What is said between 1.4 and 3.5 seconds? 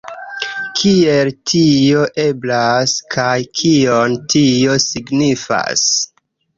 tio eblas, kaj